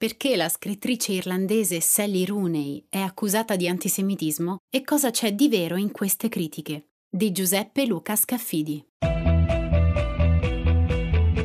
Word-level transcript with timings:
Perché 0.00 0.34
la 0.34 0.48
scrittrice 0.48 1.12
irlandese 1.12 1.78
Sally 1.82 2.24
Rooney 2.24 2.86
è 2.88 3.00
accusata 3.00 3.54
di 3.54 3.68
antisemitismo 3.68 4.60
e 4.74 4.82
cosa 4.82 5.10
c'è 5.10 5.34
di 5.34 5.50
vero 5.50 5.76
in 5.76 5.92
queste 5.92 6.30
critiche? 6.30 6.86
Di 7.06 7.32
Giuseppe 7.32 7.84
Luca 7.84 8.16
Scaffidi. 8.16 8.82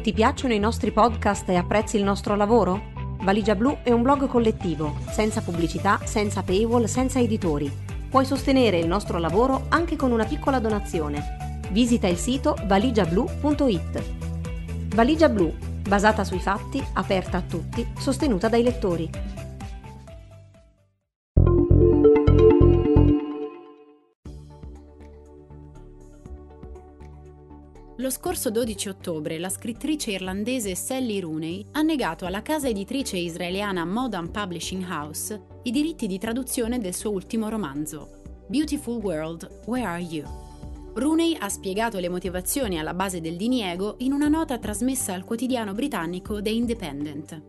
Ti 0.02 0.14
piacciono 0.14 0.54
i 0.54 0.60
nostri 0.60 0.94
podcast 0.94 1.50
e 1.50 1.56
apprezzi 1.56 1.98
il 1.98 2.06
nostro 2.06 2.38
lavoro? 2.38 2.94
Valigia 3.24 3.56
Blu 3.56 3.80
è 3.84 3.92
un 3.92 4.04
blog 4.04 4.26
collettivo, 4.28 5.00
senza 5.12 5.42
pubblicità, 5.42 6.00
senza 6.06 6.42
paywall, 6.42 6.86
senza 6.86 7.20
editori. 7.20 7.70
Puoi 8.10 8.24
sostenere 8.24 8.80
il 8.80 8.88
nostro 8.88 9.18
lavoro 9.18 9.66
anche 9.68 9.98
con 9.98 10.14
una 10.14 10.24
piccola 10.24 10.60
donazione. 10.60 11.60
Visita 11.72 12.08
il 12.08 12.16
sito 12.16 12.56
valigiablu.it. 12.68 14.04
Valigia 14.96 15.28
Blu, 15.28 15.54
basata 15.88 16.24
sui 16.24 16.40
fatti, 16.40 16.84
aperta 16.94 17.38
a 17.38 17.42
tutti, 17.42 17.88
sostenuta 17.98 18.50
dai 18.50 18.64
lettori. 18.64 19.10
Lo 28.00 28.12
scorso 28.12 28.52
12 28.52 28.90
ottobre 28.90 29.40
la 29.40 29.50
scrittrice 29.50 30.12
irlandese 30.12 30.76
Sally 30.76 31.20
Rooney 31.20 31.66
ha 31.72 31.82
negato 31.82 32.28
alla 32.28 32.44
casa 32.44 32.68
editrice 32.68 33.18
israeliana 33.18 33.84
Modern 33.84 34.30
Publishing 34.30 34.86
House 34.88 35.42
i 35.64 35.72
diritti 35.72 36.06
di 36.06 36.20
traduzione 36.20 36.78
del 36.78 36.94
suo 36.94 37.10
ultimo 37.10 37.50
romanzo, 37.50 38.22
Beautiful 38.48 39.02
World, 39.02 39.62
Where 39.66 39.88
Are 39.88 40.02
You? 40.02 40.45
Rooney 40.98 41.36
ha 41.38 41.50
spiegato 41.50 42.00
le 42.00 42.08
motivazioni 42.08 42.80
alla 42.80 42.94
base 42.94 43.20
del 43.20 43.36
diniego 43.36 43.96
in 44.00 44.14
una 44.14 44.30
nota 44.30 44.58
trasmessa 44.58 45.14
al 45.14 45.26
quotidiano 45.26 45.74
britannico 45.74 46.42
The 46.42 46.50
Independent, 46.50 47.42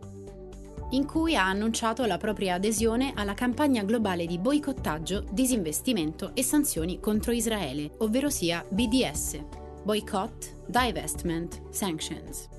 in 0.89 1.05
cui 1.05 1.33
ha 1.33 1.47
annunciato 1.47 2.03
la 2.05 2.17
propria 2.17 2.55
adesione 2.55 3.13
alla 3.15 3.33
campagna 3.33 3.83
globale 3.83 4.25
di 4.25 4.37
boicottaggio, 4.37 5.23
disinvestimento 5.31 6.31
e 6.33 6.43
sanzioni 6.43 6.99
contro 6.99 7.31
Israele, 7.31 7.93
ovvero 7.99 8.29
sia 8.29 8.65
BDS, 8.67 9.39
Boycott, 9.81 10.65
Divestment, 10.67 11.69
Sanctions. 11.69 12.49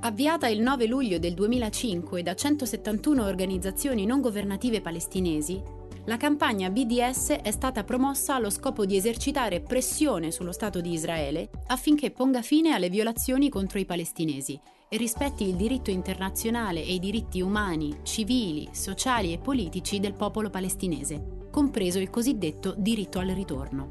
Avviata 0.00 0.48
il 0.48 0.62
9 0.62 0.86
luglio 0.86 1.20
del 1.20 1.34
2005 1.34 2.24
da 2.24 2.34
171 2.34 3.24
organizzazioni 3.24 4.04
non 4.04 4.20
governative 4.20 4.80
palestinesi, 4.80 5.62
la 6.06 6.16
campagna 6.16 6.70
BDS 6.70 7.30
è 7.42 7.50
stata 7.50 7.82
promossa 7.82 8.36
allo 8.36 8.50
scopo 8.50 8.86
di 8.86 8.96
esercitare 8.96 9.60
pressione 9.60 10.30
sullo 10.30 10.52
Stato 10.52 10.80
di 10.80 10.92
Israele 10.92 11.50
affinché 11.66 12.12
ponga 12.12 12.42
fine 12.42 12.74
alle 12.74 12.88
violazioni 12.88 13.48
contro 13.48 13.80
i 13.80 13.84
palestinesi 13.84 14.58
e 14.88 14.96
rispetti 14.96 15.48
il 15.48 15.56
diritto 15.56 15.90
internazionale 15.90 16.84
e 16.84 16.94
i 16.94 17.00
diritti 17.00 17.40
umani, 17.40 17.98
civili, 18.04 18.68
sociali 18.70 19.32
e 19.32 19.38
politici 19.38 19.98
del 19.98 20.14
popolo 20.14 20.48
palestinese, 20.48 21.48
compreso 21.50 21.98
il 21.98 22.08
cosiddetto 22.08 22.74
diritto 22.78 23.18
al 23.18 23.28
ritorno. 23.28 23.88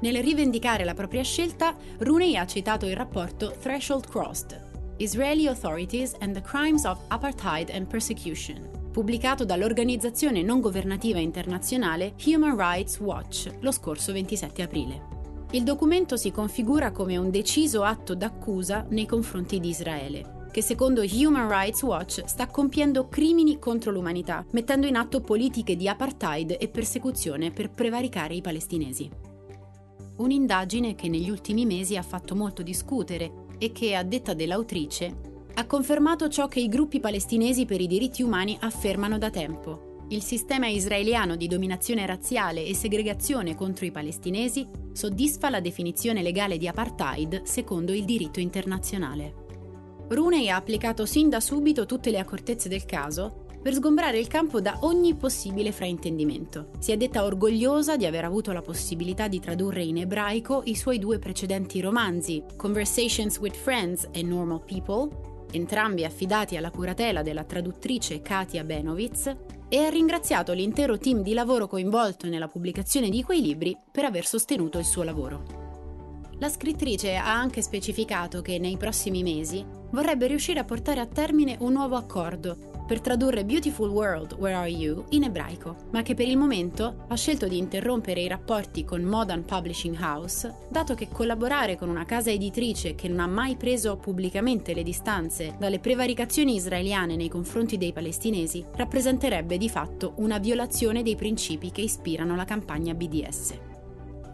Nel 0.00 0.22
rivendicare 0.22 0.84
la 0.84 0.92
propria 0.92 1.22
scelta, 1.22 1.74
Rooney 1.98 2.36
ha 2.36 2.46
citato 2.46 2.84
il 2.84 2.94
rapporto 2.94 3.54
Threshold 3.58 4.06
Crossed, 4.06 4.96
Israeli 4.98 5.46
Authorities 5.46 6.14
and 6.18 6.34
the 6.34 6.42
Crimes 6.42 6.84
of 6.84 6.98
Apartheid 7.08 7.70
and 7.70 7.86
Persecution, 7.86 8.73
pubblicato 8.94 9.44
dall'organizzazione 9.44 10.42
non 10.42 10.60
governativa 10.60 11.18
internazionale 11.18 12.14
Human 12.26 12.56
Rights 12.56 13.00
Watch 13.00 13.50
lo 13.58 13.72
scorso 13.72 14.12
27 14.12 14.62
aprile. 14.62 15.02
Il 15.50 15.64
documento 15.64 16.16
si 16.16 16.30
configura 16.30 16.92
come 16.92 17.16
un 17.16 17.28
deciso 17.28 17.82
atto 17.82 18.14
d'accusa 18.14 18.86
nei 18.90 19.04
confronti 19.04 19.58
di 19.58 19.70
Israele, 19.70 20.46
che 20.52 20.62
secondo 20.62 21.02
Human 21.02 21.48
Rights 21.48 21.82
Watch 21.82 22.22
sta 22.26 22.46
compiendo 22.46 23.08
crimini 23.08 23.58
contro 23.58 23.90
l'umanità, 23.90 24.46
mettendo 24.52 24.86
in 24.86 24.94
atto 24.94 25.20
politiche 25.20 25.74
di 25.74 25.88
apartheid 25.88 26.56
e 26.56 26.68
persecuzione 26.68 27.50
per 27.50 27.70
prevaricare 27.70 28.36
i 28.36 28.42
palestinesi. 28.42 29.10
Un'indagine 30.18 30.94
che 30.94 31.08
negli 31.08 31.30
ultimi 31.30 31.66
mesi 31.66 31.96
ha 31.96 32.02
fatto 32.02 32.36
molto 32.36 32.62
discutere 32.62 33.46
e 33.58 33.72
che, 33.72 33.96
a 33.96 34.04
detta 34.04 34.34
dell'autrice, 34.34 35.33
ha 35.54 35.66
confermato 35.66 36.28
ciò 36.28 36.48
che 36.48 36.60
i 36.60 36.68
gruppi 36.68 36.98
palestinesi 36.98 37.64
per 37.64 37.80
i 37.80 37.86
diritti 37.86 38.22
umani 38.22 38.56
affermano 38.60 39.18
da 39.18 39.30
tempo. 39.30 39.92
Il 40.08 40.22
sistema 40.22 40.66
israeliano 40.66 41.36
di 41.36 41.46
dominazione 41.46 42.04
razziale 42.04 42.64
e 42.64 42.74
segregazione 42.74 43.54
contro 43.54 43.86
i 43.86 43.90
palestinesi 43.90 44.68
soddisfa 44.92 45.50
la 45.50 45.60
definizione 45.60 46.22
legale 46.22 46.58
di 46.58 46.68
apartheid 46.68 47.42
secondo 47.44 47.92
il 47.92 48.04
diritto 48.04 48.40
internazionale. 48.40 49.42
Rooney 50.08 50.48
ha 50.48 50.56
applicato 50.56 51.06
sin 51.06 51.28
da 51.28 51.40
subito 51.40 51.86
tutte 51.86 52.10
le 52.10 52.18
accortezze 52.18 52.68
del 52.68 52.84
caso 52.84 53.46
per 53.62 53.72
sgombrare 53.72 54.18
il 54.18 54.26
campo 54.26 54.60
da 54.60 54.76
ogni 54.82 55.14
possibile 55.14 55.72
fraintendimento. 55.72 56.68
Si 56.80 56.92
è 56.92 56.98
detta 56.98 57.24
orgogliosa 57.24 57.96
di 57.96 58.04
aver 58.04 58.26
avuto 58.26 58.52
la 58.52 58.60
possibilità 58.60 59.26
di 59.26 59.40
tradurre 59.40 59.82
in 59.82 59.96
ebraico 59.96 60.62
i 60.66 60.74
suoi 60.74 60.98
due 60.98 61.18
precedenti 61.18 61.80
romanzi, 61.80 62.42
Conversations 62.56 63.38
with 63.38 63.54
Friends 63.54 64.06
e 64.12 64.22
Normal 64.22 64.62
People, 64.66 65.32
entrambi 65.54 66.04
affidati 66.04 66.56
alla 66.56 66.70
curatela 66.70 67.22
della 67.22 67.44
traduttrice 67.44 68.20
Katia 68.20 68.64
Benowitz, 68.64 69.36
e 69.68 69.78
ha 69.78 69.88
ringraziato 69.88 70.52
l'intero 70.52 70.98
team 70.98 71.22
di 71.22 71.32
lavoro 71.32 71.66
coinvolto 71.66 72.28
nella 72.28 72.48
pubblicazione 72.48 73.08
di 73.08 73.22
quei 73.22 73.40
libri 73.40 73.76
per 73.90 74.04
aver 74.04 74.24
sostenuto 74.24 74.78
il 74.78 74.84
suo 74.84 75.02
lavoro. 75.02 76.32
La 76.38 76.48
scrittrice 76.48 77.16
ha 77.16 77.32
anche 77.32 77.62
specificato 77.62 78.42
che 78.42 78.58
nei 78.58 78.76
prossimi 78.76 79.22
mesi 79.22 79.64
vorrebbe 79.94 80.26
riuscire 80.26 80.58
a 80.58 80.64
portare 80.64 80.98
a 80.98 81.06
termine 81.06 81.56
un 81.60 81.72
nuovo 81.72 81.94
accordo 81.94 82.72
per 82.86 83.00
tradurre 83.00 83.46
Beautiful 83.46 83.88
World, 83.88 84.34
Where 84.34 84.56
Are 84.56 84.68
You 84.68 85.04
in 85.10 85.22
ebraico, 85.22 85.76
ma 85.92 86.02
che 86.02 86.14
per 86.14 86.28
il 86.28 86.36
momento 86.36 87.06
ha 87.08 87.16
scelto 87.16 87.48
di 87.48 87.56
interrompere 87.56 88.20
i 88.20 88.28
rapporti 88.28 88.84
con 88.84 89.00
Modern 89.02 89.44
Publishing 89.44 89.96
House, 89.98 90.52
dato 90.68 90.94
che 90.94 91.08
collaborare 91.08 91.76
con 91.76 91.88
una 91.88 92.04
casa 92.04 92.30
editrice 92.30 92.94
che 92.94 93.08
non 93.08 93.20
ha 93.20 93.26
mai 93.26 93.56
preso 93.56 93.96
pubblicamente 93.96 94.74
le 94.74 94.82
distanze 94.82 95.54
dalle 95.58 95.78
prevaricazioni 95.78 96.56
israeliane 96.56 97.16
nei 97.16 97.28
confronti 97.28 97.78
dei 97.78 97.92
palestinesi 97.92 98.62
rappresenterebbe 98.74 99.56
di 99.56 99.70
fatto 99.70 100.14
una 100.16 100.38
violazione 100.38 101.02
dei 101.02 101.16
principi 101.16 101.70
che 101.70 101.80
ispirano 101.80 102.36
la 102.36 102.44
campagna 102.44 102.92
BDS. 102.92 103.63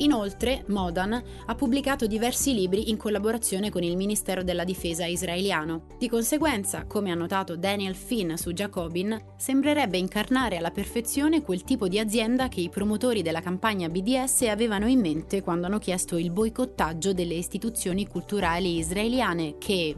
Inoltre, 0.00 0.64
Modan 0.68 1.22
ha 1.46 1.54
pubblicato 1.54 2.06
diversi 2.06 2.54
libri 2.54 2.88
in 2.88 2.96
collaborazione 2.96 3.70
con 3.70 3.82
il 3.82 3.96
Ministero 3.96 4.42
della 4.42 4.64
Difesa 4.64 5.04
israeliano. 5.04 5.82
Di 5.98 6.08
conseguenza, 6.08 6.84
come 6.86 7.10
ha 7.10 7.14
notato 7.14 7.54
Daniel 7.56 7.94
Finn 7.94 8.32
su 8.34 8.52
Jacobin, 8.52 9.18
sembrerebbe 9.36 9.98
incarnare 9.98 10.56
alla 10.56 10.70
perfezione 10.70 11.42
quel 11.42 11.64
tipo 11.64 11.86
di 11.86 11.98
azienda 11.98 12.48
che 12.48 12.62
i 12.62 12.70
promotori 12.70 13.20
della 13.20 13.42
campagna 13.42 13.88
BDS 13.88 14.42
avevano 14.42 14.86
in 14.86 15.00
mente 15.00 15.42
quando 15.42 15.66
hanno 15.66 15.78
chiesto 15.78 16.16
il 16.16 16.30
boicottaggio 16.30 17.12
delle 17.12 17.34
istituzioni 17.34 18.06
culturali 18.06 18.78
israeliane 18.78 19.56
che, 19.58 19.96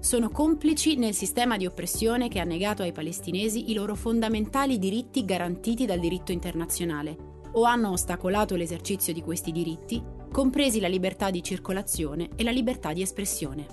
sono 0.00 0.30
complici 0.30 0.96
nel 0.96 1.14
sistema 1.14 1.56
di 1.56 1.64
oppressione 1.64 2.28
che 2.28 2.40
ha 2.40 2.44
negato 2.44 2.82
ai 2.82 2.92
palestinesi 2.92 3.70
i 3.70 3.74
loro 3.74 3.94
fondamentali 3.94 4.78
diritti 4.78 5.24
garantiti 5.24 5.86
dal 5.86 6.00
diritto 6.00 6.32
internazionale 6.32 7.32
o 7.54 7.64
hanno 7.64 7.90
ostacolato 7.90 8.56
l'esercizio 8.56 9.12
di 9.12 9.22
questi 9.22 9.52
diritti, 9.52 10.02
compresi 10.30 10.80
la 10.80 10.88
libertà 10.88 11.30
di 11.30 11.42
circolazione 11.42 12.30
e 12.36 12.44
la 12.44 12.50
libertà 12.50 12.92
di 12.92 13.02
espressione. 13.02 13.66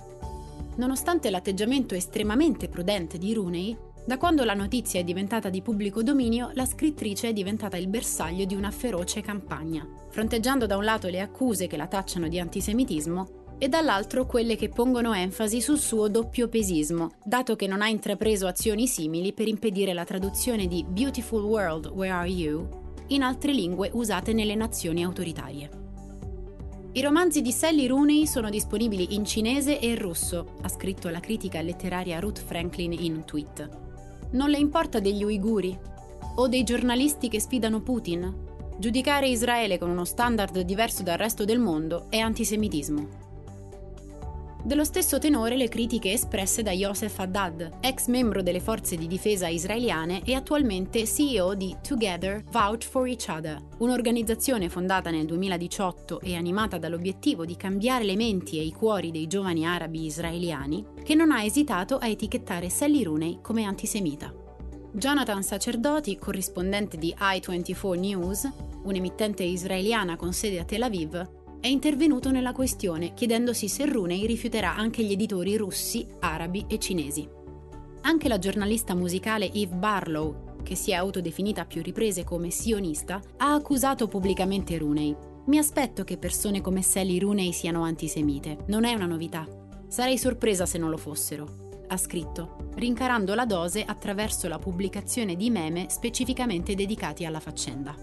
Nonostante 0.76 1.30
l'atteggiamento 1.30 1.94
estremamente 1.94 2.68
prudente 2.68 3.18
di 3.18 3.34
Rooney, 3.34 3.76
da 4.04 4.16
quando 4.16 4.42
la 4.44 4.54
notizia 4.54 4.98
è 4.98 5.04
diventata 5.04 5.48
di 5.48 5.62
pubblico 5.62 6.02
dominio, 6.02 6.50
la 6.54 6.66
scrittrice 6.66 7.28
è 7.28 7.32
diventata 7.32 7.76
il 7.76 7.88
bersaglio 7.88 8.44
di 8.44 8.54
una 8.54 8.70
feroce 8.70 9.20
campagna, 9.20 9.86
fronteggiando 10.08 10.66
da 10.66 10.76
un 10.76 10.84
lato 10.84 11.08
le 11.08 11.20
accuse 11.20 11.66
che 11.66 11.76
la 11.76 11.86
tacciano 11.86 12.26
di 12.26 12.40
antisemitismo 12.40 13.40
e 13.58 13.68
dall'altro 13.68 14.26
quelle 14.26 14.56
che 14.56 14.68
pongono 14.68 15.14
enfasi 15.14 15.60
sul 15.60 15.78
suo 15.78 16.08
doppio 16.08 16.48
pesismo, 16.48 17.10
dato 17.24 17.54
che 17.54 17.68
non 17.68 17.80
ha 17.80 17.88
intrapreso 17.88 18.48
azioni 18.48 18.88
simili 18.88 19.32
per 19.32 19.46
impedire 19.46 19.92
la 19.92 20.04
traduzione 20.04 20.66
di 20.66 20.84
Beautiful 20.84 21.44
World, 21.44 21.86
Where 21.86 22.12
Are 22.12 22.28
You 22.28 22.81
in 23.14 23.22
altre 23.22 23.52
lingue 23.52 23.90
usate 23.92 24.32
nelle 24.32 24.54
nazioni 24.54 25.04
autoritarie. 25.04 25.70
I 26.92 27.00
romanzi 27.00 27.40
di 27.40 27.52
Sally 27.52 27.86
Rooney 27.86 28.26
sono 28.26 28.50
disponibili 28.50 29.14
in 29.14 29.24
cinese 29.24 29.78
e 29.78 29.88
in 29.88 29.98
russo, 29.98 30.56
ha 30.62 30.68
scritto 30.68 31.08
la 31.08 31.20
critica 31.20 31.62
letteraria 31.62 32.20
Ruth 32.20 32.40
Franklin 32.40 32.92
in 32.92 33.16
un 33.16 33.24
tweet. 33.24 33.68
Non 34.32 34.50
le 34.50 34.58
importa 34.58 34.98
degli 34.98 35.24
uiguri 35.24 35.78
o 36.36 36.48
dei 36.48 36.64
giornalisti 36.64 37.28
che 37.28 37.40
sfidano 37.40 37.80
Putin? 37.80 38.50
Giudicare 38.78 39.28
Israele 39.28 39.78
con 39.78 39.90
uno 39.90 40.04
standard 40.04 40.60
diverso 40.60 41.02
dal 41.02 41.18
resto 41.18 41.44
del 41.44 41.58
mondo 41.58 42.06
è 42.08 42.18
antisemitismo. 42.18 43.21
Dello 44.64 44.84
stesso 44.84 45.18
tenore 45.18 45.56
le 45.56 45.66
critiche 45.66 46.12
espresse 46.12 46.62
da 46.62 46.70
Yosef 46.70 47.18
Haddad, 47.18 47.78
ex 47.80 48.06
membro 48.06 48.42
delle 48.42 48.60
forze 48.60 48.94
di 48.94 49.08
difesa 49.08 49.48
israeliane 49.48 50.22
e 50.24 50.34
attualmente 50.34 51.04
CEO 51.04 51.54
di 51.54 51.76
Together 51.82 52.44
Vouch 52.48 52.84
for 52.84 53.08
Each 53.08 53.26
Other, 53.28 53.60
un'organizzazione 53.78 54.68
fondata 54.68 55.10
nel 55.10 55.26
2018 55.26 56.20
e 56.20 56.36
animata 56.36 56.78
dall'obiettivo 56.78 57.44
di 57.44 57.56
cambiare 57.56 58.04
le 58.04 58.14
menti 58.14 58.60
e 58.60 58.62
i 58.62 58.70
cuori 58.70 59.10
dei 59.10 59.26
giovani 59.26 59.66
arabi 59.66 60.04
israeliani, 60.04 60.86
che 61.02 61.16
non 61.16 61.32
ha 61.32 61.42
esitato 61.42 61.98
a 61.98 62.06
etichettare 62.06 62.70
Sally 62.70 63.02
Rooney 63.02 63.40
come 63.42 63.64
antisemita. 63.64 64.32
Jonathan 64.92 65.42
Sacerdoti, 65.42 66.16
corrispondente 66.18 66.98
di 66.98 67.12
i24 67.18 67.98
News, 67.98 68.48
un'emittente 68.84 69.42
israeliana 69.42 70.14
con 70.14 70.32
sede 70.32 70.60
a 70.60 70.64
Tel 70.64 70.82
Aviv, 70.82 71.41
è 71.62 71.68
intervenuto 71.68 72.32
nella 72.32 72.50
questione 72.50 73.14
chiedendosi 73.14 73.68
se 73.68 73.86
Rooney 73.86 74.26
rifiuterà 74.26 74.74
anche 74.74 75.04
gli 75.04 75.12
editori 75.12 75.56
russi, 75.56 76.04
arabi 76.18 76.64
e 76.68 76.80
cinesi. 76.80 77.28
Anche 78.00 78.26
la 78.26 78.40
giornalista 78.40 78.96
musicale 78.96 79.52
Eve 79.52 79.76
Barlow, 79.76 80.60
che 80.64 80.74
si 80.74 80.90
è 80.90 80.94
autodefinita 80.94 81.60
a 81.60 81.66
più 81.66 81.80
riprese 81.80 82.24
come 82.24 82.50
sionista, 82.50 83.20
ha 83.36 83.54
accusato 83.54 84.08
pubblicamente 84.08 84.76
Rooney. 84.76 85.14
Mi 85.46 85.58
aspetto 85.58 86.02
che 86.02 86.18
persone 86.18 86.60
come 86.60 86.82
Sally 86.82 87.20
Rooney 87.20 87.52
siano 87.52 87.84
antisemite, 87.84 88.64
non 88.66 88.82
è 88.82 88.92
una 88.94 89.06
novità. 89.06 89.46
Sarei 89.86 90.18
sorpresa 90.18 90.66
se 90.66 90.78
non 90.78 90.90
lo 90.90 90.96
fossero 90.96 91.62
ha 91.92 91.96
scritto, 91.98 92.70
rincarando 92.76 93.34
la 93.34 93.44
dose 93.44 93.84
attraverso 93.84 94.48
la 94.48 94.58
pubblicazione 94.58 95.36
di 95.36 95.50
meme 95.50 95.88
specificamente 95.90 96.74
dedicati 96.74 97.26
alla 97.26 97.38
faccenda. 97.38 97.94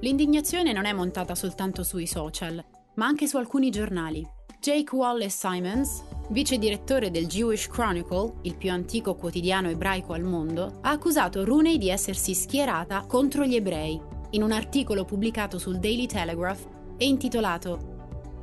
L'indignazione 0.00 0.72
non 0.72 0.86
è 0.86 0.92
montata 0.94 1.34
soltanto 1.34 1.82
sui 1.82 2.06
social, 2.06 2.64
ma 2.94 3.06
anche 3.06 3.26
su 3.26 3.36
alcuni 3.36 3.70
giornali. 3.70 4.26
Jake 4.60 4.94
Wallace 4.94 5.36
Simons, 5.36 6.02
vice 6.30 6.58
direttore 6.58 7.10
del 7.10 7.26
Jewish 7.26 7.68
Chronicle, 7.68 8.34
il 8.42 8.56
più 8.56 8.70
antico 8.70 9.14
quotidiano 9.14 9.68
ebraico 9.68 10.12
al 10.14 10.22
mondo, 10.22 10.78
ha 10.82 10.90
accusato 10.90 11.44
Rooney 11.44 11.76
di 11.76 11.90
essersi 11.90 12.34
schierata 12.34 13.04
contro 13.06 13.44
gli 13.44 13.56
ebrei 13.56 14.00
in 14.30 14.42
un 14.42 14.52
articolo 14.52 15.04
pubblicato 15.04 15.58
sul 15.58 15.78
Daily 15.78 16.06
Telegraph 16.06 16.66
e 16.96 17.06
intitolato 17.06 17.92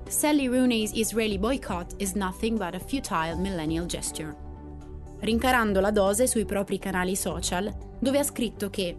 Sally 0.07 0.47
Rooney's 0.47 0.91
Israeli 0.93 1.39
boycott 1.39 1.93
is 1.97 2.13
nothing 2.13 2.57
but 2.57 2.75
a 2.75 2.79
futile 2.79 3.35
millennial 3.35 3.85
gesture 3.85 4.49
rincarando 5.21 5.79
la 5.79 5.91
dose 5.91 6.27
sui 6.27 6.45
propri 6.45 6.79
canali 6.79 7.15
social, 7.15 7.71
dove 7.99 8.19
ha 8.19 8.23
scritto 8.23 8.69
che 8.69 8.97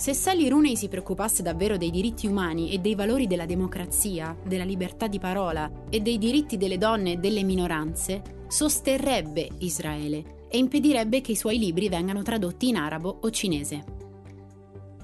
se 0.00 0.14
Sally 0.14 0.48
Rooney 0.48 0.76
si 0.76 0.88
preoccupasse 0.88 1.42
davvero 1.42 1.76
dei 1.76 1.90
diritti 1.90 2.26
umani 2.26 2.72
e 2.72 2.78
dei 2.78 2.94
valori 2.94 3.26
della 3.26 3.44
democrazia, 3.44 4.34
della 4.42 4.64
libertà 4.64 5.08
di 5.08 5.18
parola 5.18 5.70
e 5.90 6.00
dei 6.00 6.16
diritti 6.16 6.56
delle 6.56 6.78
donne 6.78 7.12
e 7.12 7.16
delle 7.16 7.42
minoranze, 7.42 8.22
sosterrebbe 8.48 9.46
Israele 9.58 10.46
e 10.48 10.56
impedirebbe 10.56 11.20
che 11.20 11.32
i 11.32 11.36
suoi 11.36 11.58
libri 11.58 11.90
vengano 11.90 12.22
tradotti 12.22 12.68
in 12.68 12.76
arabo 12.76 13.18
o 13.20 13.30
cinese. 13.30 13.84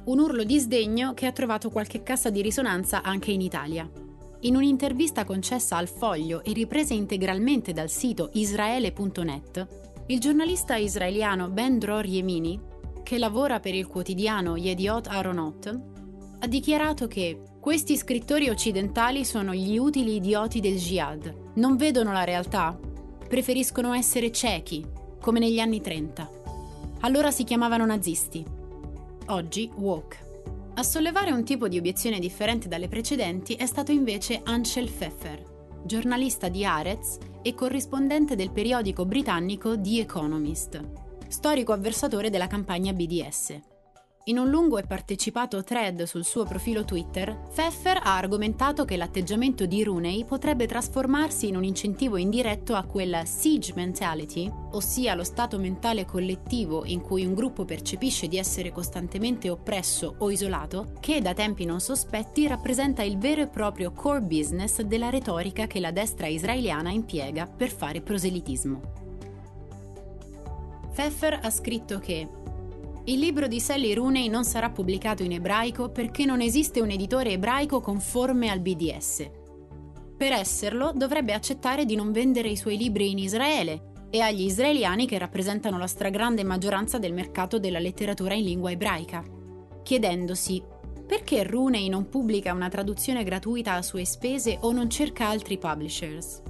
Un 0.07 0.19
urlo 0.19 0.45
di 0.45 0.59
sdegno 0.59 1.13
che 1.13 1.27
ha 1.27 1.33
trovato 1.33 1.69
qualche 1.69 2.03
cassa 2.03 2.31
di 2.31 2.41
risonanza 2.41 3.03
anche 3.03 3.33
in 3.33 3.43
Italia. 3.43 3.87
In 4.41 4.57
un'intervista 4.57 5.25
concessa 5.25 5.77
al 5.77 5.89
Foglio 5.89 6.43
e 6.43 6.55
ripresa 6.55 6.95
integralmente 6.95 7.75
dal 7.75 7.91
sito 7.91 8.31
israele.net, 8.33 9.67
il 10.07 10.21
giornalista 10.21 10.77
israeliano 10.77 11.51
Ben 11.51 11.79
Dror 11.79 12.07
Yemini, 12.07 12.59
che 13.07 13.19
lavora 13.19 13.61
per 13.61 13.73
il 13.73 13.87
quotidiano 13.87 14.57
Yediot 14.57 15.07
Aronot, 15.07 15.81
ha 16.41 16.47
dichiarato 16.49 17.07
che 17.07 17.41
questi 17.61 17.97
scrittori 17.97 18.49
occidentali 18.49 19.25
sono 19.25 19.55
gli 19.55 19.79
utili 19.79 20.17
idioti 20.17 20.59
del 20.59 20.75
jihad, 20.75 21.53
non 21.55 21.77
vedono 21.77 22.11
la 22.11 22.25
realtà, 22.25 22.77
preferiscono 23.29 23.95
essere 23.95 24.33
ciechi, 24.33 24.85
come 25.21 25.39
negli 25.39 25.61
anni 25.61 25.81
30. 25.81 26.31
Allora 27.03 27.31
si 27.31 27.45
chiamavano 27.45 27.87
nazisti, 27.87 28.45
oggi 29.27 29.71
woke. 29.77 30.17
A 30.75 30.83
sollevare 30.83 31.31
un 31.31 31.45
tipo 31.45 31.69
di 31.69 31.79
obiezione 31.79 32.19
differente 32.19 32.67
dalle 32.67 32.89
precedenti 32.89 33.55
è 33.55 33.67
stato 33.67 33.93
invece 33.93 34.41
Anshel 34.43 34.91
Pfeffer, 34.91 35.45
giornalista 35.85 36.49
di 36.49 36.65
Arez 36.65 37.19
e 37.41 37.55
corrispondente 37.55 38.35
del 38.35 38.51
periodico 38.51 39.07
britannico 39.07 39.81
The 39.81 40.01
Economist, 40.01 41.06
storico 41.29 41.73
avversatore 41.73 42.31
della 42.31 42.47
campagna 42.47 42.93
BDS. 42.93 43.61
In 44.29 44.39
un 44.39 44.51
lungo 44.51 44.77
e 44.77 44.83
partecipato 44.83 45.63
thread 45.63 46.03
sul 46.03 46.25
suo 46.25 46.43
profilo 46.43 46.85
Twitter, 46.85 47.43
Pfeffer 47.49 48.01
ha 48.03 48.17
argomentato 48.17 48.85
che 48.85 48.97
l'atteggiamento 48.97 49.67
di 49.67 49.85
Rooney 49.85 50.25
potrebbe 50.25 50.67
trasformarsi 50.67 51.47
in 51.47 51.55
un 51.55 51.63
incentivo 51.63 52.17
indiretto 52.17 52.75
a 52.75 52.83
quella 52.83 53.25
siege 53.25 53.73
mentality, 53.77 54.51
ossia 54.73 55.15
lo 55.15 55.23
stato 55.23 55.61
mentale 55.61 56.05
collettivo 56.05 56.85
in 56.87 57.03
cui 57.03 57.25
un 57.25 57.35
gruppo 57.35 57.65
percepisce 57.65 58.27
di 58.27 58.37
essere 58.37 58.73
costantemente 58.73 59.49
oppresso 59.49 60.17
o 60.19 60.29
isolato, 60.29 60.95
che 60.99 61.21
da 61.21 61.33
tempi 61.33 61.65
non 61.65 61.79
sospetti 61.79 62.49
rappresenta 62.49 63.05
il 63.05 63.19
vero 63.19 63.43
e 63.43 63.47
proprio 63.47 63.93
core 63.93 64.23
business 64.23 64.81
della 64.81 65.09
retorica 65.09 65.69
che 65.69 65.79
la 65.79 65.93
destra 65.93 66.27
israeliana 66.27 66.91
impiega 66.91 67.47
per 67.47 67.71
fare 67.71 68.01
proselitismo. 68.01 69.06
Pfeffer 70.97 71.41
ha 71.43 71.51
scritto 71.51 71.99
che 71.99 72.27
il 73.05 73.19
libro 73.19 73.49
di 73.49 73.61
Sally 73.61 73.93
Rooney 73.93 74.29
non 74.29 74.45
sarà 74.45 74.71
pubblicato 74.71 75.23
in 75.23 75.33
ebraico 75.33 75.91
perché 75.91 76.25
non 76.25 76.41
esiste 76.41 76.81
un 76.81 76.89
editore 76.89 77.33
ebraico 77.33 77.83
conforme 77.83 78.49
al 78.49 78.61
BDS. 78.61 79.31
Per 80.17 80.33
esserlo, 80.33 80.93
dovrebbe 80.95 81.35
accettare 81.35 81.85
di 81.85 81.97
non 81.97 82.13
vendere 82.13 82.49
i 82.49 82.57
suoi 82.57 82.79
libri 82.79 83.11
in 83.11 83.19
Israele 83.19 83.93
e 84.09 84.23
agli 84.23 84.45
israeliani 84.45 85.07
che 85.07 85.19
rappresentano 85.19 85.77
la 85.77 85.87
stragrande 85.87 86.43
maggioranza 86.45 86.99
del 86.99 87.13
mercato 87.13 87.59
della 87.59 87.79
letteratura 87.79 88.33
in 88.33 88.45
lingua 88.45 88.71
ebraica, 88.71 89.23
chiedendosi 89.83 90.63
perché 91.07 91.43
Rooney 91.43 91.91
non 91.91 92.09
pubblica 92.09 92.55
una 92.55 92.71
traduzione 92.71 93.23
gratuita 93.23 93.75
a 93.75 93.83
sue 93.83 94.07
spese 94.07 94.57
o 94.63 94.73
non 94.73 94.89
cerca 94.89 95.29
altri 95.29 95.59
publishers. 95.59 96.41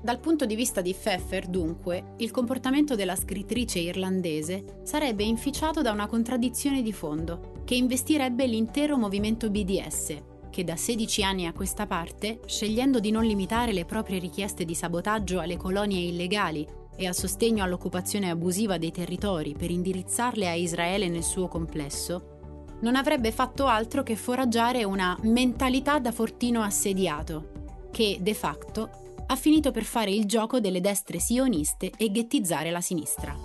Dal 0.00 0.20
punto 0.20 0.46
di 0.46 0.54
vista 0.54 0.80
di 0.80 0.94
Pfeffer, 0.94 1.46
dunque, 1.46 2.14
il 2.18 2.30
comportamento 2.30 2.94
della 2.94 3.16
scrittrice 3.16 3.80
irlandese 3.80 4.80
sarebbe 4.84 5.24
inficiato 5.24 5.82
da 5.82 5.90
una 5.90 6.06
contraddizione 6.06 6.82
di 6.82 6.92
fondo, 6.92 7.62
che 7.64 7.74
investirebbe 7.74 8.46
l'intero 8.46 8.96
movimento 8.96 9.50
BDS, 9.50 10.16
che 10.50 10.62
da 10.62 10.76
16 10.76 11.22
anni 11.24 11.46
a 11.46 11.52
questa 11.52 11.86
parte, 11.86 12.40
scegliendo 12.46 13.00
di 13.00 13.10
non 13.10 13.24
limitare 13.24 13.72
le 13.72 13.84
proprie 13.84 14.20
richieste 14.20 14.64
di 14.64 14.74
sabotaggio 14.74 15.40
alle 15.40 15.56
colonie 15.56 16.08
illegali 16.08 16.66
e 16.96 17.06
al 17.06 17.14
sostegno 17.14 17.64
all'occupazione 17.64 18.30
abusiva 18.30 18.78
dei 18.78 18.92
territori 18.92 19.54
per 19.58 19.70
indirizzarle 19.70 20.48
a 20.48 20.54
Israele 20.54 21.08
nel 21.08 21.24
suo 21.24 21.48
complesso, 21.48 22.36
non 22.80 22.94
avrebbe 22.94 23.32
fatto 23.32 23.66
altro 23.66 24.04
che 24.04 24.14
foraggiare 24.14 24.84
una 24.84 25.18
mentalità 25.22 25.98
da 25.98 26.12
fortino 26.12 26.62
assediato, 26.62 27.88
che 27.90 28.18
de 28.20 28.34
facto 28.34 29.07
ha 29.30 29.36
finito 29.36 29.70
per 29.70 29.84
fare 29.84 30.10
il 30.10 30.24
gioco 30.24 30.58
delle 30.58 30.80
destre 30.80 31.18
sioniste 31.18 31.92
e 31.96 32.10
ghettizzare 32.10 32.70
la 32.70 32.80
sinistra. 32.80 33.36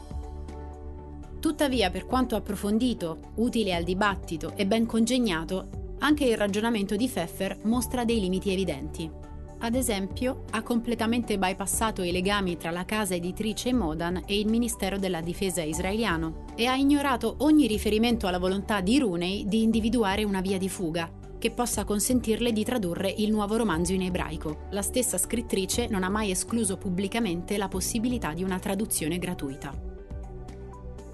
Tuttavia, 1.39 1.89
per 1.89 2.05
quanto 2.05 2.37
approfondito, 2.37 3.31
utile 3.35 3.75
al 3.75 3.83
dibattito 3.83 4.53
e 4.55 4.65
ben 4.65 4.85
congegnato, 4.85 5.95
anche 5.99 6.23
il 6.23 6.37
ragionamento 6.37 6.95
di 6.95 7.07
Pfeffer 7.07 7.59
mostra 7.63 8.05
dei 8.05 8.21
limiti 8.21 8.49
evidenti. 8.51 9.11
Ad 9.59 9.75
esempio, 9.75 10.43
ha 10.51 10.61
completamente 10.61 11.37
bypassato 11.37 12.01
i 12.01 12.11
legami 12.11 12.57
tra 12.57 12.71
la 12.71 12.85
casa 12.85 13.15
editrice 13.15 13.73
Modan 13.73 14.23
e 14.25 14.39
il 14.39 14.47
Ministero 14.47 14.97
della 14.97 15.21
Difesa 15.21 15.61
israeliano 15.61 16.45
e 16.55 16.65
ha 16.65 16.75
ignorato 16.75 17.35
ogni 17.39 17.67
riferimento 17.67 18.27
alla 18.27 18.39
volontà 18.39 18.81
di 18.81 18.99
Rooney 18.99 19.45
di 19.45 19.63
individuare 19.63 20.23
una 20.23 20.41
via 20.41 20.57
di 20.57 20.67
fuga, 20.67 21.09
che 21.43 21.51
possa 21.51 21.83
consentirle 21.83 22.53
di 22.53 22.63
tradurre 22.63 23.13
il 23.17 23.29
nuovo 23.29 23.57
romanzo 23.57 23.91
in 23.91 24.03
ebraico. 24.03 24.67
La 24.69 24.81
stessa 24.81 25.17
scrittrice 25.17 25.87
non 25.89 26.03
ha 26.03 26.09
mai 26.09 26.31
escluso 26.31 26.77
pubblicamente 26.77 27.57
la 27.57 27.67
possibilità 27.67 28.31
di 28.31 28.43
una 28.43 28.59
traduzione 28.59 29.17
gratuita. 29.19 29.77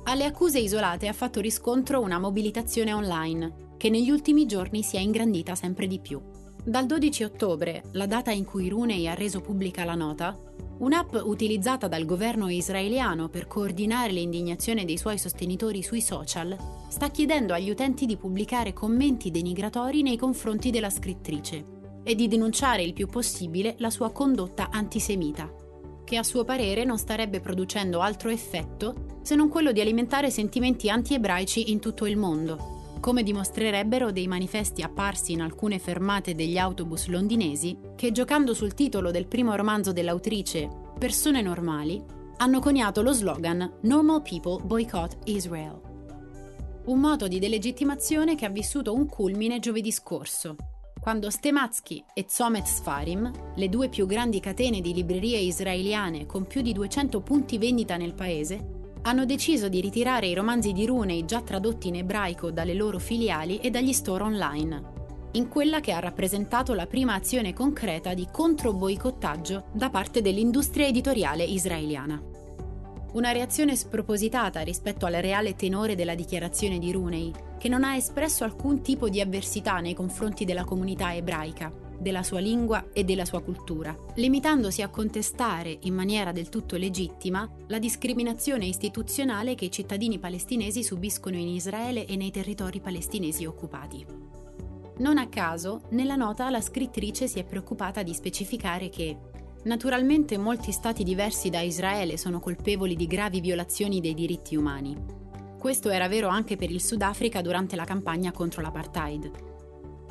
Alle 0.04 0.26
accuse 0.26 0.60
isolate 0.60 1.08
ha 1.08 1.14
fatto 1.14 1.42
riscontro 1.42 2.00
una 2.00 2.20
mobilitazione 2.20 2.94
online, 2.94 3.74
che 3.78 3.90
negli 3.90 4.12
ultimi 4.12 4.46
giorni 4.46 4.84
si 4.84 4.98
è 4.98 5.00
ingrandita 5.00 5.56
sempre 5.56 5.88
di 5.88 5.98
più. 5.98 6.22
Dal 6.64 6.86
12 6.86 7.24
ottobre, 7.24 7.86
la 7.94 8.06
data 8.06 8.30
in 8.30 8.46
cui 8.46 8.70
Rooney 8.70 9.08
ha 9.08 9.16
reso 9.16 9.42
pubblica 9.42 9.84
la 9.84 9.96
nota, 9.96 10.38
Un'app 10.80 11.14
utilizzata 11.24 11.90
dal 11.90 12.06
governo 12.06 12.48
israeliano 12.48 13.28
per 13.28 13.48
coordinare 13.48 14.14
l'indignazione 14.14 14.86
dei 14.86 14.98
suoi 14.98 15.18
sostenitori 15.18 15.84
sui 15.84 16.00
social 16.00 16.56
sta 16.88 17.10
chiedendo 17.10 17.54
agli 17.54 17.70
utenti 17.70 18.06
di 18.06 18.16
pubblicare 18.16 18.72
commenti 18.72 19.30
denigratori 19.30 20.02
nei 20.04 20.16
confronti 20.16 20.70
della 20.70 20.90
scrittrice 20.90 21.66
e 22.02 22.16
di 22.16 22.30
denunciare 22.30 22.82
il 22.82 22.94
più 22.94 23.08
possibile 23.08 23.76
la 23.80 23.90
sua 23.90 24.12
condotta 24.12 24.70
antisemita, 24.72 25.54
che 26.06 26.16
a 26.16 26.24
suo 26.24 26.46
parere 26.46 26.86
non 26.86 26.98
starebbe 26.98 27.42
producendo 27.42 28.00
altro 28.00 28.30
effetto 28.30 29.20
se 29.22 29.36
non 29.36 29.50
quello 29.50 29.74
di 29.74 29.82
alimentare 29.82 30.32
sentimenti 30.32 30.90
anti-ebraici 30.90 31.72
in 31.72 31.80
tutto 31.80 32.06
il 32.06 32.16
mondo, 32.16 32.79
come 33.00 33.24
dimostrerebbero 33.24 34.12
dei 34.12 34.28
manifesti 34.28 34.82
apparsi 34.82 35.32
in 35.32 35.42
alcune 35.42 35.80
fermate 35.80 36.36
degli 36.36 36.58
autobus 36.58 37.08
londinesi 37.08 37.78
che, 37.96 38.12
giocando 38.12 38.54
sul 38.54 38.74
titolo 38.74 39.12
del 39.12 39.28
primo 39.28 39.56
romanzo 39.56 39.92
dell'autrice 39.92 40.70
Persone 40.98 41.42
normali, 41.42 42.04
hanno 42.38 42.60
coniato 42.60 43.02
lo 43.02 43.14
slogan 43.14 43.80
Normal 43.82 44.22
People 44.22 44.64
Boycott 44.64 45.18
Israel. 45.26 45.80
Un 46.86 47.00
moto 47.00 47.28
di 47.28 47.40
delegittimazione 47.40 48.36
che 48.36 48.46
ha 48.46 48.50
vissuto 48.50 48.94
un 48.94 49.08
culmine 49.08 49.60
giovedì 49.60 49.92
scorso, 49.92 50.56
quando 51.00 51.30
Stematsky 51.30 52.04
e 52.14 52.26
Zomet 52.28 52.66
Sfarim, 52.66 53.32
le 53.56 53.70
due 53.70 53.88
più 53.88 54.06
grandi 54.06 54.40
catene 54.40 54.82
di 54.82 54.94
librerie 54.94 55.38
israeliane 55.38 56.26
con 56.26 56.46
più 56.46 56.62
di 56.62 56.74
200 56.74 57.22
punti 57.22 57.58
vendita 57.58 57.96
nel 57.96 58.14
paese, 58.14 58.79
hanno 59.04 59.26
deciso 59.26 59.70
di 59.70 59.82
ritirare 59.82 60.28
i 60.28 60.34
romanzi 60.34 60.74
di 60.74 60.86
Rooney 60.86 61.26
già 61.26 61.42
tradotti 61.42 61.88
in 61.88 61.96
ebraico 61.96 62.52
dalle 62.52 62.74
loro 62.74 63.00
filiali 63.00 63.60
e 63.60 63.70
dagli 63.70 63.94
store 63.94 64.24
online, 64.24 64.84
in 65.34 65.48
quella 65.48 65.80
che 65.80 65.92
ha 65.92 66.00
rappresentato 66.00 66.74
la 66.74 66.88
prima 66.88 67.14
azione 67.14 67.54
concreta 67.54 68.14
di 68.14 68.28
contro-boicottaggio 68.32 69.66
da 69.72 69.90
parte 69.90 70.22
dell'industria 70.22 70.88
editoriale 70.88 71.44
israeliana. 71.44 72.22
Una 73.12 73.32
reazione 73.32 73.76
spropositata 73.76 74.62
rispetto 74.62 75.06
al 75.06 75.14
reale 75.14 75.56
tenore 75.56 75.96
della 75.96 76.14
dichiarazione 76.14 76.78
di 76.78 76.92
Rooney, 76.92 77.32
che 77.58 77.68
non 77.68 77.84
ha 77.84 77.96
espresso 77.96 78.44
alcun 78.44 78.82
tipo 78.82 79.10
di 79.10 79.20
avversità 79.20 79.80
nei 79.80 79.96
confronti 79.96 80.46
della 80.46 80.64
comunità 80.64 81.16
ebraica, 81.16 81.72
della 82.00 82.24
sua 82.24 82.40
lingua 82.40 82.90
e 82.94 83.04
della 83.04 83.26
sua 83.26 83.42
cultura, 83.42 83.96
limitandosi 84.16 84.82
a 84.82 84.90
contestare 84.90 85.78
in 85.82 85.94
maniera 85.94 86.32
del 86.32 86.50
tutto 86.50 86.78
legittima 86.78 87.50
la 87.68 87.80
discriminazione 87.80 88.66
istituzionale 88.66 89.56
che 89.56 89.66
i 89.66 89.72
cittadini 89.72 90.20
palestinesi 90.20 90.84
subiscono 90.84 91.38
in 91.38 91.48
Israele 91.48 92.06
e 92.06 92.16
nei 92.16 92.32
territori 92.32 92.80
palestinesi 92.80 93.46
occupati. 93.46 94.06
Non 94.98 95.18
a 95.18 95.28
caso, 95.28 95.82
nella 95.90 96.16
nota 96.16 96.50
la 96.50 96.62
scrittrice 96.62 97.28
si 97.28 97.40
è 97.40 97.44
preoccupata 97.44 98.04
di 98.04 98.14
specificare 98.14 98.90
che 98.90 99.18
Naturalmente 99.62 100.38
molti 100.38 100.72
stati 100.72 101.04
diversi 101.04 101.50
da 101.50 101.60
Israele 101.60 102.16
sono 102.16 102.40
colpevoli 102.40 102.96
di 102.96 103.08
gravi 103.08 103.42
violazioni 103.42 104.00
dei 104.00 104.14
diritti 104.14 104.56
umani. 104.56 104.96
Questo 105.60 105.90
era 105.90 106.08
vero 106.08 106.30
anche 106.30 106.56
per 106.56 106.72
il 106.72 106.82
Sudafrica 106.82 107.42
durante 107.42 107.76
la 107.76 107.84
campagna 107.84 108.32
contro 108.32 108.62
l'apartheid. 108.62 109.30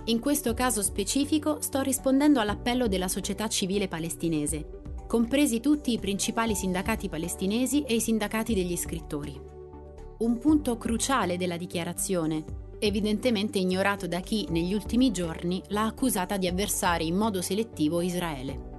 In 0.08 0.20
questo 0.20 0.54
caso 0.54 0.80
specifico 0.80 1.60
sto 1.60 1.82
rispondendo 1.82 2.40
all'appello 2.40 2.88
della 2.88 3.08
società 3.08 3.46
civile 3.46 3.88
palestinese, 3.88 4.80
compresi 5.06 5.60
tutti 5.60 5.92
i 5.92 5.98
principali 5.98 6.54
sindacati 6.54 7.10
palestinesi 7.10 7.82
e 7.82 7.96
i 7.96 8.00
sindacati 8.00 8.54
degli 8.54 8.74
scrittori. 8.74 9.38
Un 10.20 10.38
punto 10.38 10.78
cruciale 10.78 11.36
della 11.36 11.58
dichiarazione, 11.58 12.42
evidentemente 12.78 13.58
ignorato 13.58 14.06
da 14.06 14.20
chi 14.20 14.46
negli 14.48 14.72
ultimi 14.72 15.10
giorni 15.10 15.62
l'ha 15.68 15.84
accusata 15.84 16.38
di 16.38 16.46
avversare 16.46 17.04
in 17.04 17.14
modo 17.14 17.42
selettivo 17.42 18.00
Israele. 18.00 18.76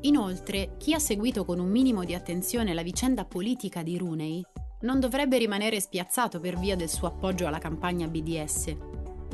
Inoltre, 0.00 0.76
chi 0.78 0.94
ha 0.94 0.98
seguito 0.98 1.44
con 1.44 1.58
un 1.58 1.68
minimo 1.68 2.04
di 2.04 2.14
attenzione 2.14 2.72
la 2.72 2.82
vicenda 2.82 3.26
politica 3.26 3.82
di 3.82 3.98
Rooney 3.98 4.42
non 4.80 4.98
dovrebbe 4.98 5.36
rimanere 5.36 5.78
spiazzato 5.78 6.40
per 6.40 6.58
via 6.58 6.74
del 6.74 6.88
suo 6.88 7.08
appoggio 7.08 7.46
alla 7.46 7.58
campagna 7.58 8.06
BDS, 8.06 8.76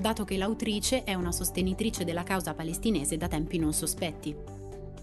dato 0.01 0.25
che 0.25 0.37
l'autrice 0.37 1.05
è 1.05 1.15
una 1.15 1.33
sostenitrice 1.33 2.05
della 2.05 2.23
causa 2.23 2.55
palestinese 2.55 3.17
da 3.17 3.29
tempi 3.29 3.59
non 3.59 3.73
sospetti. 3.73 4.61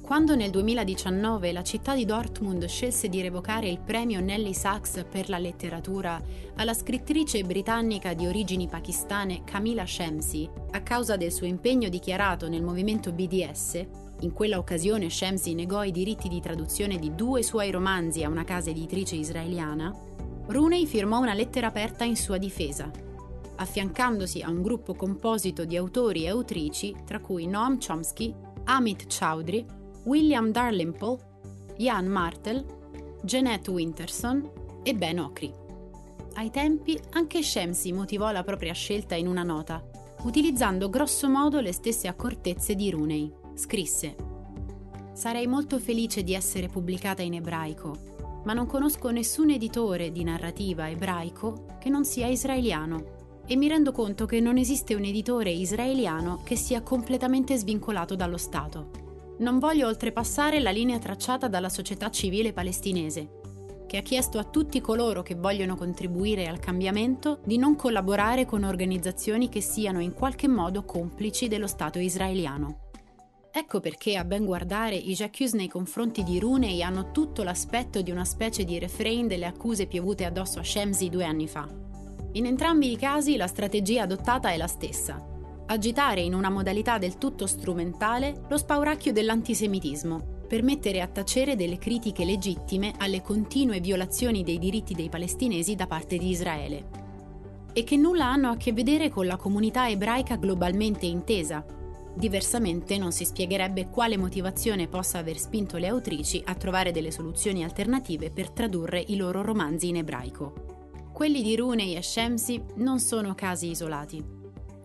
Quando 0.09 0.35
nel 0.35 0.49
2019 0.49 1.51
la 1.51 1.61
città 1.61 1.93
di 1.93 2.03
Dortmund 2.03 2.65
scelse 2.65 3.09
di 3.09 3.21
revocare 3.21 3.69
il 3.69 3.79
premio 3.79 4.19
Nelly 4.19 4.55
Sachs 4.55 5.05
per 5.07 5.29
la 5.29 5.37
letteratura 5.37 6.19
alla 6.55 6.73
scrittrice 6.73 7.43
britannica 7.43 8.15
di 8.15 8.25
origini 8.25 8.67
pakistane 8.67 9.43
Camila 9.43 9.85
Shamsi, 9.85 10.49
a 10.71 10.81
causa 10.81 11.15
del 11.15 11.31
suo 11.31 11.45
impegno 11.45 11.89
dichiarato 11.89 12.49
nel 12.49 12.63
movimento 12.63 13.11
BDS, 13.11 13.85
in 14.21 14.33
quella 14.33 14.57
occasione 14.57 15.11
Shamsi 15.11 15.53
negò 15.53 15.83
i 15.83 15.91
diritti 15.91 16.27
di 16.27 16.41
traduzione 16.41 16.97
di 16.97 17.13
due 17.13 17.43
suoi 17.43 17.69
romanzi 17.69 18.23
a 18.23 18.29
una 18.29 18.43
casa 18.43 18.71
editrice 18.71 19.15
israeliana, 19.15 19.93
Rooney 20.47 20.87
firmò 20.87 21.19
una 21.19 21.35
lettera 21.35 21.67
aperta 21.67 22.03
in 22.03 22.15
sua 22.15 22.39
difesa, 22.39 22.89
affiancandosi 23.59 24.41
a 24.41 24.49
un 24.49 24.61
gruppo 24.61 24.95
composito 24.95 25.65
di 25.65 25.75
autori 25.75 26.23
e 26.23 26.29
autrici, 26.29 26.95
tra 27.05 27.19
cui 27.19 27.45
Noam 27.45 27.77
Chomsky, 27.77 28.33
Amit 28.65 29.05
Chowdhury, 29.07 29.65
William 30.05 30.51
Darlimple, 30.51 31.17
Jan 31.77 32.07
Martel, 32.07 32.65
Jeanette 33.21 33.69
Winterson 33.69 34.49
e 34.83 34.95
Ben 34.95 35.19
Okri. 35.19 35.53
Ai 36.35 36.49
tempi 36.51 36.97
anche 37.11 37.43
Shamsi 37.43 37.91
motivò 37.91 38.31
la 38.31 38.43
propria 38.43 38.73
scelta 38.73 39.15
in 39.15 39.27
una 39.27 39.43
nota, 39.43 39.83
utilizzando 40.23 40.89
grossomodo 40.89 41.59
le 41.59 41.73
stesse 41.73 42.07
accortezze 42.07 42.75
di 42.75 42.89
Rooney. 42.89 43.31
Scrisse 43.55 44.15
Sarei 45.11 45.47
molto 45.47 45.79
felice 45.79 46.23
di 46.23 46.33
essere 46.33 46.67
pubblicata 46.67 47.21
in 47.21 47.33
ebraico, 47.33 48.41
ma 48.45 48.53
non 48.53 48.67
conosco 48.67 49.09
nessun 49.09 49.49
editore 49.49 50.13
di 50.13 50.23
narrativa 50.23 50.89
ebraico 50.89 51.65
che 51.77 51.89
non 51.89 52.05
sia 52.05 52.27
israeliano 52.27 53.17
e 53.51 53.55
mi 53.55 53.67
rendo 53.67 53.91
conto 53.91 54.27
che 54.27 54.39
non 54.39 54.57
esiste 54.57 54.93
un 54.93 55.03
editore 55.03 55.49
israeliano 55.49 56.41
che 56.43 56.55
sia 56.55 56.83
completamente 56.83 57.57
svincolato 57.57 58.15
dallo 58.15 58.37
Stato. 58.37 58.91
Non 59.39 59.57
voglio 59.57 59.87
oltrepassare 59.87 60.59
la 60.59 60.69
linea 60.69 60.99
tracciata 60.99 61.47
dalla 61.47 61.69
società 61.69 62.11
civile 62.11 62.53
palestinese, 62.53 63.27
che 63.87 63.97
ha 63.97 64.01
chiesto 64.03 64.37
a 64.37 64.43
tutti 64.43 64.79
coloro 64.81 65.23
che 65.23 65.33
vogliono 65.33 65.75
contribuire 65.75 66.45
al 66.45 66.59
cambiamento 66.59 67.39
di 67.43 67.57
non 67.57 67.75
collaborare 67.75 68.45
con 68.45 68.63
organizzazioni 68.63 69.49
che 69.49 69.61
siano 69.61 69.99
in 69.99 70.13
qualche 70.13 70.47
modo 70.47 70.83
complici 70.83 71.47
dello 71.47 71.65
Stato 71.65 71.97
israeliano. 71.97 72.89
Ecco 73.51 73.79
perché, 73.79 74.15
a 74.15 74.25
ben 74.25 74.45
guardare, 74.45 74.95
i 74.95 75.13
j'accuse 75.13 75.57
nei 75.57 75.67
confronti 75.67 76.21
di 76.21 76.37
Rooney 76.37 76.83
hanno 76.83 77.09
tutto 77.09 77.41
l'aspetto 77.41 78.03
di 78.03 78.11
una 78.11 78.25
specie 78.25 78.63
di 78.63 78.77
refrain 78.77 79.25
delle 79.25 79.47
accuse 79.47 79.87
piovute 79.87 80.23
addosso 80.25 80.59
a 80.59 80.63
Shamsi 80.63 81.09
due 81.09 81.25
anni 81.25 81.47
fa. 81.47 81.88
In 82.33 82.45
entrambi 82.45 82.91
i 82.91 82.95
casi 82.95 83.37
la 83.37 83.47
strategia 83.47 84.03
adottata 84.03 84.51
è 84.51 84.57
la 84.57 84.67
stessa. 84.67 85.25
Agitare 85.65 86.21
in 86.21 86.35
una 86.35 86.51
modalità 86.51 86.99
del 86.99 87.17
tutto 87.17 87.47
strumentale 87.47 88.41
lo 88.47 88.57
spauracchio 88.57 89.11
dell'antisemitismo, 89.11 90.37
per 90.47 90.61
mettere 90.61 91.01
a 91.01 91.07
tacere 91.07 91.55
delle 91.55 91.79
critiche 91.79 92.25
legittime 92.25 92.93
alle 92.97 93.23
continue 93.23 93.79
violazioni 93.79 94.43
dei 94.43 94.59
diritti 94.59 94.93
dei 94.93 95.09
palestinesi 95.09 95.75
da 95.75 95.87
parte 95.87 96.17
di 96.17 96.29
Israele. 96.29 96.89
E 97.73 97.83
che 97.83 97.97
nulla 97.97 98.25
hanno 98.25 98.49
a 98.49 98.57
che 98.57 98.73
vedere 98.73 99.09
con 99.09 99.25
la 99.25 99.37
comunità 99.37 99.89
ebraica 99.89 100.35
globalmente 100.35 101.07
intesa. 101.07 101.65
Diversamente 102.15 102.97
non 102.99 103.11
si 103.11 103.25
spiegherebbe 103.25 103.89
quale 103.89 104.17
motivazione 104.17 104.87
possa 104.87 105.17
aver 105.17 105.37
spinto 105.39 105.77
le 105.77 105.87
autrici 105.87 106.41
a 106.45 106.53
trovare 106.53 106.91
delle 106.91 107.11
soluzioni 107.11 107.63
alternative 107.63 108.29
per 108.29 108.51
tradurre 108.51 109.03
i 109.07 109.15
loro 109.15 109.41
romanzi 109.41 109.87
in 109.87 109.97
ebraico. 109.97 110.68
Quelli 111.19 111.41
di 111.41 111.57
Rooney 111.57 111.97
e 111.97 112.01
Shamsi 112.01 112.63
non 112.75 112.97
sono 112.99 113.35
casi 113.35 113.71
isolati. 113.71 114.23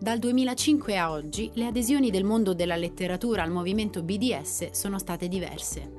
Dal 0.01 0.19
2005 0.19 0.99
a 0.99 1.13
oggi 1.13 1.49
le 1.55 1.67
adesioni 1.67 2.11
del 2.11 2.25
mondo 2.25 2.55
della 2.55 2.75
letteratura 2.75 3.45
al 3.45 3.53
movimento 3.53 4.03
BDS 4.03 4.71
sono 4.73 4.99
state 4.99 5.29
diverse. 5.29 5.93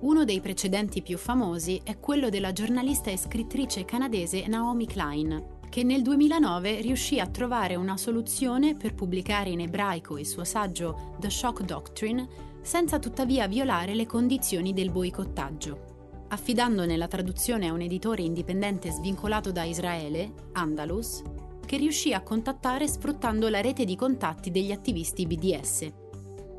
Uno 0.00 0.24
dei 0.24 0.42
precedenti 0.42 1.00
più 1.00 1.16
famosi 1.16 1.80
è 1.82 1.98
quello 1.98 2.28
della 2.28 2.52
giornalista 2.52 3.10
e 3.10 3.16
scrittrice 3.16 3.86
canadese 3.86 4.46
Naomi 4.46 4.84
Klein, 4.84 5.42
che 5.70 5.82
nel 5.84 6.02
2009 6.02 6.82
riuscì 6.82 7.18
a 7.18 7.26
trovare 7.26 7.74
una 7.74 7.96
soluzione 7.96 8.76
per 8.76 8.92
pubblicare 8.92 9.48
in 9.48 9.60
ebraico 9.60 10.18
il 10.18 10.26
suo 10.26 10.44
saggio 10.44 11.14
The 11.18 11.30
Shock 11.30 11.62
Doctrine 11.62 12.28
senza 12.60 12.98
tuttavia 12.98 13.48
violare 13.48 13.94
le 13.94 14.04
condizioni 14.04 14.74
del 14.74 14.90
boicottaggio 14.90 15.87
affidandone 16.28 16.96
la 16.96 17.08
traduzione 17.08 17.68
a 17.68 17.72
un 17.72 17.80
editore 17.80 18.22
indipendente 18.22 18.90
svincolato 18.90 19.50
da 19.52 19.64
Israele, 19.64 20.32
Andalus, 20.52 21.22
che 21.64 21.76
riuscì 21.76 22.12
a 22.12 22.22
contattare 22.22 22.88
sfruttando 22.88 23.48
la 23.48 23.60
rete 23.60 23.84
di 23.84 23.96
contatti 23.96 24.50
degli 24.50 24.72
attivisti 24.72 25.26
BDS. 25.26 25.92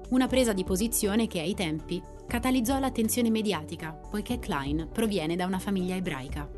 Una 0.10 0.28
presa 0.28 0.54
di 0.54 0.64
posizione 0.64 1.28
che 1.28 1.40
ai 1.40 1.54
tempi 1.54 2.02
catalizzò 2.28 2.80
l'attenzione 2.80 3.30
mediatica, 3.30 3.92
poiché 3.92 4.40
Klein 4.40 4.90
proviene 4.92 5.36
da 5.36 5.46
una 5.46 5.60
famiglia 5.60 5.96
ebraica. 5.96 6.50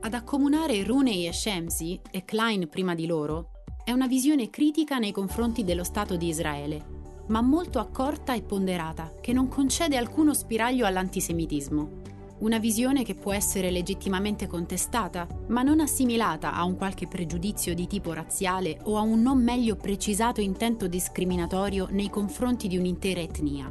Ad 0.00 0.14
accomunare 0.14 0.82
Rooney 0.82 1.26
e 1.26 1.32
Shamsi, 1.32 2.00
e 2.10 2.24
Klein 2.24 2.68
prima 2.68 2.94
di 2.94 3.06
loro, 3.06 3.50
è 3.84 3.92
una 3.92 4.06
visione 4.06 4.50
critica 4.50 4.98
nei 4.98 5.12
confronti 5.12 5.64
dello 5.64 5.84
Stato 5.84 6.16
di 6.16 6.28
Israele, 6.28 6.98
ma 7.28 7.40
molto 7.40 7.78
accorta 7.78 8.34
e 8.34 8.42
ponderata, 8.42 9.12
che 9.20 9.32
non 9.32 9.48
concede 9.48 9.96
alcuno 9.96 10.34
spiraglio 10.34 10.86
all'antisemitismo. 10.86 11.99
Una 12.40 12.58
visione 12.58 13.04
che 13.04 13.14
può 13.14 13.34
essere 13.34 13.70
legittimamente 13.70 14.46
contestata, 14.46 15.26
ma 15.48 15.62
non 15.62 15.78
assimilata 15.78 16.54
a 16.54 16.64
un 16.64 16.74
qualche 16.74 17.06
pregiudizio 17.06 17.74
di 17.74 17.86
tipo 17.86 18.14
razziale 18.14 18.78
o 18.84 18.96
a 18.96 19.02
un 19.02 19.20
non 19.20 19.42
meglio 19.42 19.76
precisato 19.76 20.40
intento 20.40 20.86
discriminatorio 20.86 21.88
nei 21.90 22.08
confronti 22.08 22.66
di 22.66 22.78
un'intera 22.78 23.20
etnia. 23.20 23.70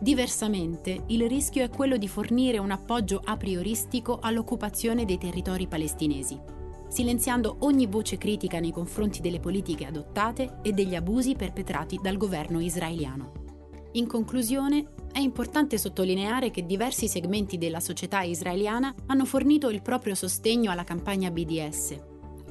Diversamente, 0.00 1.02
il 1.08 1.28
rischio 1.28 1.62
è 1.62 1.68
quello 1.68 1.98
di 1.98 2.08
fornire 2.08 2.56
un 2.56 2.70
appoggio 2.70 3.20
a 3.22 3.36
prioristico 3.36 4.18
all'occupazione 4.22 5.04
dei 5.04 5.18
territori 5.18 5.66
palestinesi, 5.66 6.40
silenziando 6.88 7.56
ogni 7.60 7.86
voce 7.86 8.16
critica 8.16 8.58
nei 8.58 8.72
confronti 8.72 9.20
delle 9.20 9.38
politiche 9.38 9.84
adottate 9.84 10.60
e 10.62 10.72
degli 10.72 10.94
abusi 10.94 11.34
perpetrati 11.34 11.98
dal 12.00 12.16
governo 12.16 12.58
israeliano. 12.60 13.47
In 13.92 14.06
conclusione, 14.06 14.88
è 15.10 15.18
importante 15.18 15.78
sottolineare 15.78 16.50
che 16.50 16.66
diversi 16.66 17.08
segmenti 17.08 17.56
della 17.56 17.80
società 17.80 18.20
israeliana 18.20 18.94
hanno 19.06 19.24
fornito 19.24 19.70
il 19.70 19.80
proprio 19.80 20.14
sostegno 20.14 20.70
alla 20.70 20.84
campagna 20.84 21.30
BDS. 21.30 21.98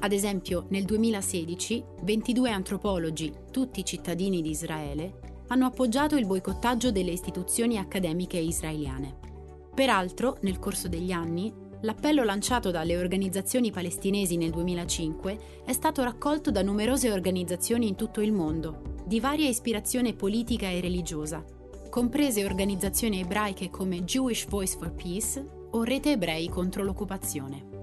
Ad 0.00 0.12
esempio, 0.12 0.66
nel 0.70 0.84
2016, 0.84 1.84
22 2.02 2.50
antropologi, 2.50 3.32
tutti 3.52 3.84
cittadini 3.84 4.42
di 4.42 4.50
Israele, 4.50 5.20
hanno 5.48 5.66
appoggiato 5.66 6.16
il 6.16 6.26
boicottaggio 6.26 6.90
delle 6.90 7.12
istituzioni 7.12 7.78
accademiche 7.78 8.38
israeliane. 8.38 9.16
Peraltro, 9.74 10.38
nel 10.42 10.58
corso 10.58 10.88
degli 10.88 11.12
anni, 11.12 11.66
L'appello 11.82 12.24
lanciato 12.24 12.72
dalle 12.72 12.98
organizzazioni 12.98 13.70
palestinesi 13.70 14.36
nel 14.36 14.50
2005 14.50 15.62
è 15.64 15.72
stato 15.72 16.02
raccolto 16.02 16.50
da 16.50 16.60
numerose 16.60 17.12
organizzazioni 17.12 17.86
in 17.86 17.94
tutto 17.94 18.20
il 18.20 18.32
mondo, 18.32 18.97
di 19.08 19.20
varia 19.20 19.48
ispirazione 19.48 20.12
politica 20.12 20.68
e 20.68 20.82
religiosa, 20.82 21.42
comprese 21.88 22.44
organizzazioni 22.44 23.20
ebraiche 23.20 23.70
come 23.70 24.04
Jewish 24.04 24.46
Voice 24.46 24.76
for 24.76 24.92
Peace 24.92 25.42
o 25.70 25.82
Rete 25.82 26.10
Ebrei 26.10 26.50
contro 26.50 26.84
l'occupazione. 26.84 27.76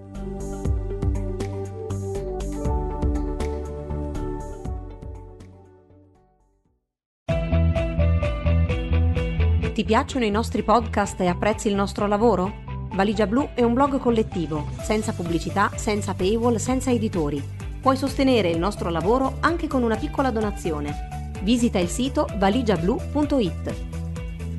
Ti 9.74 9.84
piacciono 9.84 10.25
i 10.25 10.29
nostri 10.29 10.62
podcast 10.62 11.20
e 11.22 11.25
apprezzi 11.25 11.70
il 11.70 11.74
nostro 11.75 12.05
lavoro? 12.05 12.63
Valigia 12.94 13.25
Blu 13.25 13.50
è 13.55 13.63
un 13.63 13.74
blog 13.74 13.98
collettivo, 13.98 14.67
senza 14.84 15.12
pubblicità, 15.12 15.72
senza 15.75 16.13
paywall, 16.13 16.58
senza 16.58 16.91
editori. 16.91 17.44
Puoi 17.82 17.98
sostenere 17.98 18.50
il 18.50 18.60
nostro 18.60 18.91
lavoro 18.91 19.38
anche 19.39 19.65
con 19.65 19.82
una 19.82 19.96
piccola 19.96 20.29
donazione. 20.29 21.15
Visita 21.42 21.80
il 21.80 21.89
sito 21.89 22.27
valigiablu.it. 22.38 23.75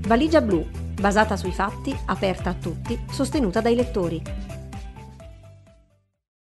Valigia 0.06 0.40
Blu, 0.40 0.64
basata 1.00 1.37
sui 1.37 1.52
fatti, 1.52 1.97
aperta 2.06 2.50
a 2.50 2.54
tutti, 2.54 2.99
sostenuta 3.11 3.61
dai 3.61 3.75
lettori. 3.75 4.23